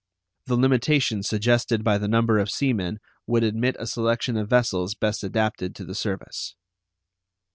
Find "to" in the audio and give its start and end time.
5.75-5.85